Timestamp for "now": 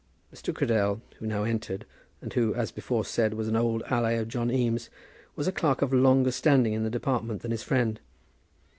1.27-1.43